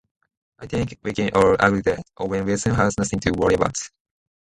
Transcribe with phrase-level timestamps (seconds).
[0.57, 3.77] I think we can all agree that Owen Wilson has nothing to worry about.